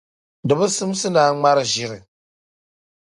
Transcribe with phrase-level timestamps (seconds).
[0.47, 1.99] Di bi simdi ni a ŋmari ʒiri